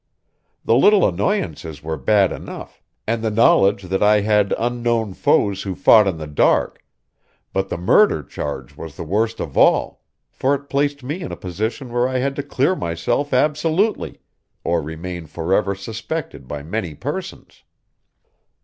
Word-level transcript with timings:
The 0.65 0.73
little 0.75 1.07
annoyances 1.07 1.83
were 1.83 1.95
bad 1.95 2.31
enough, 2.31 2.81
and 3.05 3.21
the 3.23 3.29
knowledge 3.29 3.83
that 3.83 4.01
I 4.01 4.21
had 4.21 4.51
unknown 4.57 5.13
foes 5.13 5.61
who 5.61 5.75
fought 5.75 6.07
in 6.07 6.17
the 6.17 6.25
dark; 6.25 6.83
but 7.53 7.69
the 7.69 7.77
murder 7.77 8.23
charge 8.23 8.75
was 8.75 8.97
the 8.97 9.03
worst 9.03 9.39
of 9.39 9.55
all, 9.55 10.01
for 10.31 10.55
it 10.55 10.71
placed 10.71 11.03
me 11.03 11.21
in 11.21 11.31
a 11.31 11.37
position 11.37 11.93
where 11.93 12.07
I 12.07 12.17
had 12.17 12.35
to 12.37 12.41
clear 12.41 12.75
myself 12.75 13.31
absolutely 13.31 14.19
or 14.63 14.81
remain 14.81 15.27
forever 15.27 15.75
suspected 15.75 16.47
by 16.47 16.63
many 16.63 16.95
persons." 16.95 17.61